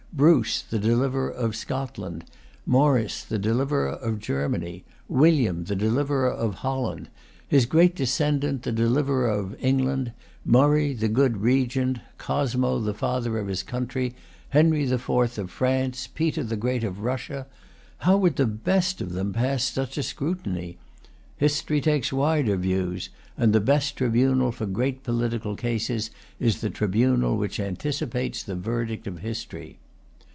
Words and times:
Bruce 0.13 0.61
the 0.61 0.77
deliverer 0.77 1.29
of 1.31 1.55
Scotland, 1.55 2.25
Maurice 2.65 3.23
the 3.23 3.39
deliverer 3.39 3.87
of 3.93 4.19
Germany, 4.19 4.83
William 5.07 5.63
the 5.63 5.75
deliverer 5.75 6.29
of 6.29 6.55
Holland, 6.55 7.07
his 7.47 7.65
great 7.65 7.95
descendant 7.95 8.63
the 8.63 8.73
deliverer 8.73 9.29
of 9.29 9.55
England, 9.63 10.11
Murray 10.45 10.91
the 10.93 11.07
good 11.07 11.37
regent, 11.37 11.99
Cosmo 12.17 12.79
the 12.79 12.93
father 12.93 13.39
of 13.39 13.47
his 13.47 13.63
country, 13.63 14.13
Henry 14.49 14.83
the 14.83 14.99
Fourth 14.99 15.37
of 15.37 15.49
France, 15.49 16.07
Peter 16.07 16.43
the 16.43 16.57
Great 16.57 16.83
of 16.83 16.99
Russia, 16.99 17.47
how 17.99 18.17
would 18.17 18.35
the 18.35 18.45
best 18.45 18.99
of 18.99 19.13
them 19.13 19.31
pass 19.31 19.63
such 19.63 19.97
a 19.97 20.03
scrutiny? 20.03 20.77
History 21.37 21.79
takes 21.79 22.11
wider 22.11 22.57
views; 22.57 23.09
and 23.37 23.53
the 23.53 23.61
best 23.61 23.95
tribunal 23.95 24.51
for 24.51 24.65
great 24.65 25.03
political 25.03 25.55
cases 25.55 26.11
is 26.37 26.59
the 26.59 26.69
tribunal 26.69 27.37
which 27.37 27.61
anticipates 27.61 28.43
the 28.43 28.55
verdict 28.55 29.07
of 29.07 29.19
history. 29.19 29.79